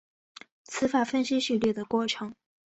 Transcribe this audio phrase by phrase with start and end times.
[0.63, 2.33] 词法分析序列的过程。